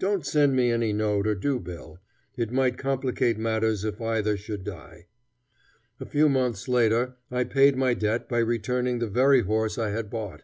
[0.00, 2.00] Don't send any note or due bill.
[2.36, 5.06] It might complicate matters if either should die."
[6.00, 10.10] A few months later, I paid my debt by returning the very horse I had
[10.10, 10.42] bought.